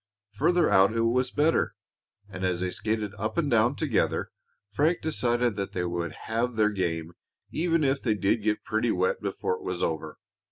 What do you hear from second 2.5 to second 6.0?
they skated up and down together Frank decided that they